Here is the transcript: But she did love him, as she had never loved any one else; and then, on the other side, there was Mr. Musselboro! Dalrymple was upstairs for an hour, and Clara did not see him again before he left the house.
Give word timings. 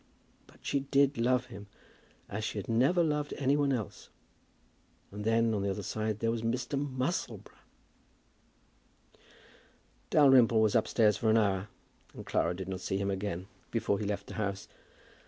But 0.47 0.65
she 0.65 0.79
did 0.79 1.19
love 1.19 1.45
him, 1.45 1.67
as 2.27 2.43
she 2.43 2.57
had 2.57 2.67
never 2.67 3.03
loved 3.03 3.35
any 3.37 3.55
one 3.55 3.71
else; 3.71 4.09
and 5.11 5.23
then, 5.23 5.53
on 5.53 5.61
the 5.61 5.69
other 5.69 5.83
side, 5.83 6.17
there 6.21 6.31
was 6.31 6.41
Mr. 6.41 6.75
Musselboro! 6.75 7.55
Dalrymple 10.09 10.59
was 10.59 10.73
upstairs 10.73 11.17
for 11.17 11.29
an 11.29 11.37
hour, 11.37 11.67
and 12.15 12.25
Clara 12.25 12.55
did 12.55 12.67
not 12.67 12.81
see 12.81 12.97
him 12.97 13.11
again 13.11 13.45
before 13.69 13.99
he 13.99 14.07
left 14.07 14.25
the 14.25 14.33
house. 14.33 14.67